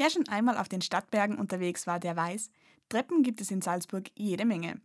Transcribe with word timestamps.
Wer 0.00 0.08
schon 0.08 0.26
einmal 0.28 0.56
auf 0.56 0.66
den 0.66 0.80
Stadtbergen 0.80 1.36
unterwegs 1.36 1.86
war, 1.86 2.00
der 2.00 2.16
weiß, 2.16 2.50
Treppen 2.88 3.22
gibt 3.22 3.42
es 3.42 3.50
in 3.50 3.60
Salzburg 3.60 4.10
jede 4.14 4.46
Menge. 4.46 4.80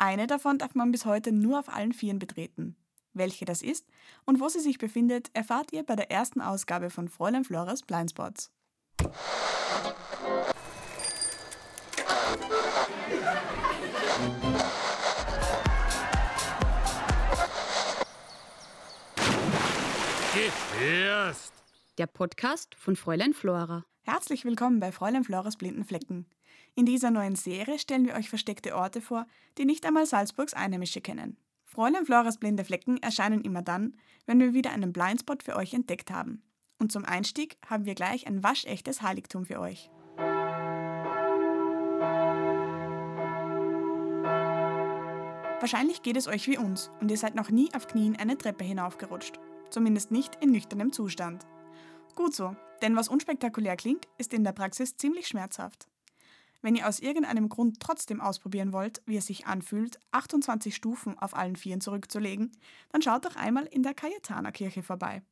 Eine 0.00 0.26
davon 0.26 0.58
darf 0.58 0.74
man 0.74 0.90
bis 0.90 1.04
heute 1.04 1.30
nur 1.30 1.60
auf 1.60 1.68
allen 1.68 1.92
Vieren 1.92 2.18
betreten. 2.18 2.74
Welche 3.12 3.44
das 3.44 3.62
ist 3.62 3.86
und 4.24 4.40
wo 4.40 4.48
sie 4.48 4.58
sich 4.58 4.78
befindet, 4.78 5.30
erfahrt 5.32 5.72
ihr 5.72 5.84
bei 5.84 5.94
der 5.94 6.10
ersten 6.10 6.40
Ausgabe 6.40 6.90
von 6.90 7.06
Fräulein 7.06 7.44
Floras 7.44 7.82
Blindspots. 7.82 8.50
Gefährst! 20.34 21.52
Der 21.96 22.08
Podcast 22.08 22.74
von 22.74 22.96
Fräulein 22.96 23.34
Flora. 23.34 23.84
Herzlich 24.10 24.46
willkommen 24.46 24.80
bei 24.80 24.90
Fräulein 24.90 25.22
Floras 25.22 25.56
Blinden 25.56 25.84
Flecken. 25.84 26.24
In 26.74 26.86
dieser 26.86 27.10
neuen 27.10 27.36
Serie 27.36 27.78
stellen 27.78 28.06
wir 28.06 28.14
euch 28.14 28.30
versteckte 28.30 28.74
Orte 28.74 29.02
vor, 29.02 29.26
die 29.58 29.66
nicht 29.66 29.84
einmal 29.84 30.06
Salzburgs 30.06 30.54
Einheimische 30.54 31.02
kennen. 31.02 31.36
Fräulein 31.66 32.06
Floras 32.06 32.38
blinde 32.38 32.64
Flecken 32.64 32.96
erscheinen 33.02 33.42
immer 33.42 33.60
dann, 33.60 33.98
wenn 34.24 34.40
wir 34.40 34.54
wieder 34.54 34.70
einen 34.70 34.94
Blindspot 34.94 35.42
für 35.42 35.56
euch 35.56 35.74
entdeckt 35.74 36.10
haben. 36.10 36.42
Und 36.78 36.90
zum 36.90 37.04
Einstieg 37.04 37.58
haben 37.68 37.84
wir 37.84 37.94
gleich 37.94 38.26
ein 38.26 38.42
waschechtes 38.42 39.02
Heiligtum 39.02 39.44
für 39.44 39.60
euch. 39.60 39.90
Wahrscheinlich 45.60 46.00
geht 46.00 46.16
es 46.16 46.28
euch 46.28 46.48
wie 46.48 46.56
uns 46.56 46.90
und 47.02 47.10
ihr 47.10 47.18
seid 47.18 47.34
noch 47.34 47.50
nie 47.50 47.68
auf 47.74 47.86
Knien 47.88 48.16
eine 48.16 48.38
Treppe 48.38 48.64
hinaufgerutscht. 48.64 49.38
Zumindest 49.68 50.10
nicht 50.10 50.42
in 50.42 50.52
nüchternem 50.52 50.92
Zustand. 50.92 51.44
Gut 52.18 52.34
so, 52.34 52.56
denn 52.82 52.96
was 52.96 53.06
unspektakulär 53.06 53.76
klingt, 53.76 54.08
ist 54.18 54.34
in 54.34 54.42
der 54.42 54.50
Praxis 54.50 54.96
ziemlich 54.96 55.28
schmerzhaft. 55.28 55.86
Wenn 56.62 56.74
ihr 56.74 56.88
aus 56.88 56.98
irgendeinem 56.98 57.48
Grund 57.48 57.78
trotzdem 57.78 58.20
ausprobieren 58.20 58.72
wollt, 58.72 59.00
wie 59.06 59.16
es 59.16 59.26
sich 59.26 59.46
anfühlt, 59.46 60.00
28 60.10 60.74
Stufen 60.74 61.16
auf 61.16 61.36
allen 61.36 61.54
Vieren 61.54 61.80
zurückzulegen, 61.80 62.50
dann 62.90 63.02
schaut 63.02 63.24
doch 63.24 63.36
einmal 63.36 63.66
in 63.66 63.84
der 63.84 63.94
Cayetanerkirche 63.94 64.82
vorbei. 64.82 65.22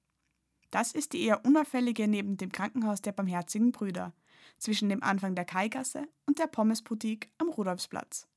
Das 0.71 0.93
ist 0.93 1.13
die 1.13 1.25
eher 1.25 1.45
unauffällige 1.45 2.07
neben 2.07 2.37
dem 2.37 2.53
Krankenhaus 2.53 3.03
der 3.03 3.11
Barmherzigen 3.11 3.73
Brüder, 3.73 4.13
zwischen 4.57 4.89
dem 4.89 5.03
Anfang 5.03 5.35
der 5.35 5.45
Kaigasse 5.45 6.07
und 6.25 6.39
der 6.39 6.47
Pommesboutique 6.47 7.33
am 7.39 7.49
Rudolfsplatz. 7.49 8.29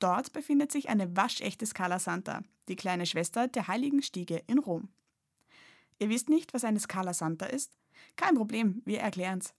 Dort 0.00 0.34
befindet 0.34 0.70
sich 0.70 0.90
eine 0.90 1.16
waschechte 1.16 1.64
Scala 1.64 1.98
Santa, 1.98 2.42
die 2.68 2.76
kleine 2.76 3.06
Schwester 3.06 3.48
der 3.48 3.68
Heiligen 3.68 4.02
Stiege 4.02 4.42
in 4.48 4.58
Rom. 4.58 4.90
Ihr 5.98 6.10
wisst 6.10 6.28
nicht, 6.28 6.52
was 6.52 6.64
eine 6.64 6.78
Scala 6.78 7.14
Santa 7.14 7.46
ist? 7.46 7.72
Kein 8.16 8.34
Problem, 8.34 8.82
wir 8.84 9.00
erklären's. 9.00 9.54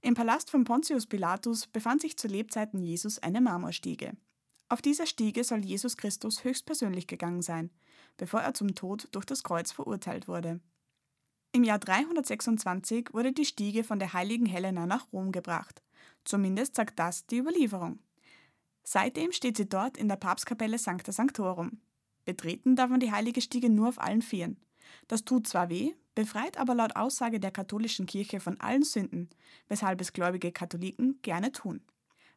Im 0.00 0.14
Palast 0.14 0.50
von 0.50 0.64
Pontius 0.64 1.06
Pilatus 1.06 1.66
befand 1.66 2.00
sich 2.00 2.16
zu 2.16 2.26
Lebzeiten 2.26 2.80
Jesus 2.80 3.18
eine 3.20 3.40
Marmorstiege. 3.40 4.16
Auf 4.68 4.82
dieser 4.82 5.06
Stiege 5.06 5.44
soll 5.44 5.64
Jesus 5.64 5.96
Christus 5.96 6.44
höchstpersönlich 6.44 7.06
gegangen 7.06 7.42
sein, 7.42 7.70
bevor 8.16 8.40
er 8.40 8.54
zum 8.54 8.74
Tod 8.74 9.08
durch 9.12 9.26
das 9.26 9.44
Kreuz 9.44 9.70
verurteilt 9.70 10.28
wurde. 10.28 10.60
Im 11.52 11.64
Jahr 11.64 11.78
326 11.78 13.10
wurde 13.12 13.32
die 13.32 13.44
Stiege 13.44 13.84
von 13.84 13.98
der 13.98 14.14
heiligen 14.14 14.46
Helena 14.46 14.86
nach 14.86 15.12
Rom 15.12 15.30
gebracht. 15.30 15.82
Zumindest 16.24 16.74
sagt 16.74 16.98
das 16.98 17.26
die 17.26 17.38
Überlieferung. 17.38 17.98
Seitdem 18.82 19.32
steht 19.32 19.58
sie 19.58 19.68
dort 19.68 19.96
in 19.98 20.08
der 20.08 20.16
Papstkapelle 20.16 20.78
Sancta 20.78 21.12
Sanctorum. 21.12 21.80
Betreten 22.24 22.74
darf 22.74 22.90
man 22.90 23.00
die 23.00 23.12
heilige 23.12 23.40
Stiege 23.40 23.68
nur 23.68 23.88
auf 23.88 24.00
allen 24.00 24.22
Vieren. 24.22 24.56
Das 25.08 25.24
tut 25.24 25.46
zwar 25.46 25.68
weh, 25.68 25.94
befreit 26.14 26.58
aber 26.58 26.74
laut 26.74 26.96
Aussage 26.96 27.40
der 27.40 27.50
katholischen 27.50 28.06
Kirche 28.06 28.40
von 28.40 28.60
allen 28.60 28.82
Sünden, 28.82 29.30
weshalb 29.68 30.00
es 30.00 30.12
gläubige 30.12 30.52
Katholiken 30.52 31.20
gerne 31.22 31.52
tun. 31.52 31.82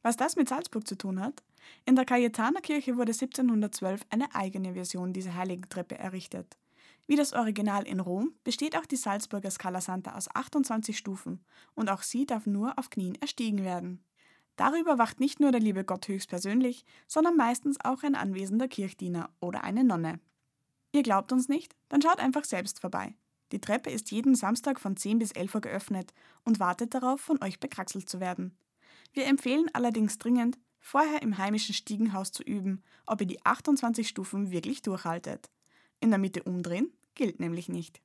Was 0.01 0.17
das 0.17 0.35
mit 0.35 0.49
Salzburg 0.49 0.87
zu 0.87 0.97
tun 0.97 1.19
hat? 1.19 1.43
In 1.83 1.95
der 1.95 2.05
Cayetanerkirche 2.05 2.95
wurde 2.95 3.11
1712 3.11 4.01
eine 4.09 4.33
eigene 4.35 4.73
Version 4.73 5.13
dieser 5.13 5.33
heiligen 5.33 5.67
Treppe 5.67 5.97
errichtet. 5.97 6.57
Wie 7.07 7.15
das 7.15 7.33
Original 7.33 7.87
in 7.87 7.99
Rom 7.99 8.33
besteht 8.43 8.77
auch 8.77 8.85
die 8.85 8.95
Salzburger 8.95 9.51
Scala 9.51 9.81
Santa 9.81 10.15
aus 10.15 10.27
28 10.33 10.97
Stufen 10.97 11.43
und 11.75 11.89
auch 11.89 12.01
sie 12.01 12.25
darf 12.25 12.45
nur 12.45 12.77
auf 12.77 12.89
Knien 12.89 13.15
erstiegen 13.15 13.63
werden. 13.63 14.03
Darüber 14.55 14.97
wacht 14.97 15.19
nicht 15.19 15.39
nur 15.39 15.51
der 15.51 15.59
liebe 15.59 15.83
Gott 15.83 16.07
höchstpersönlich, 16.07 16.85
sondern 17.07 17.35
meistens 17.35 17.77
auch 17.83 18.03
ein 18.03 18.15
anwesender 18.15 18.67
Kirchdiener 18.67 19.29
oder 19.39 19.63
eine 19.63 19.83
Nonne. 19.83 20.19
Ihr 20.95 21.03
glaubt 21.03 21.33
uns 21.33 21.49
nicht? 21.49 21.75
Dann 21.89 22.01
schaut 22.01 22.19
einfach 22.19 22.45
selbst 22.45 22.79
vorbei. 22.79 23.15
Die 23.51 23.59
Treppe 23.59 23.89
ist 23.89 24.11
jeden 24.11 24.33
Samstag 24.33 24.79
von 24.79 24.95
10 24.95 25.19
bis 25.19 25.33
11 25.33 25.55
Uhr 25.55 25.59
geöffnet 25.59 26.13
und 26.45 26.61
wartet 26.61 26.93
darauf, 26.93 27.19
von 27.19 27.43
euch 27.43 27.59
bekraxelt 27.59 28.07
zu 28.07 28.21
werden. 28.21 28.57
Wir 29.11 29.25
empfehlen 29.25 29.65
allerdings 29.73 30.19
dringend, 30.19 30.57
vorher 30.79 31.21
im 31.21 31.37
heimischen 31.37 31.75
Stiegenhaus 31.75 32.31
zu 32.31 32.43
üben, 32.43 32.81
ob 33.05 33.19
ihr 33.19 33.27
die 33.27 33.45
28 33.45 34.07
Stufen 34.07 34.51
wirklich 34.51 34.83
durchhaltet. 34.83 35.49
In 35.99 36.11
der 36.11 36.19
Mitte 36.19 36.43
umdrehen 36.43 36.93
gilt 37.13 37.41
nämlich 37.41 37.67
nicht. 37.67 38.01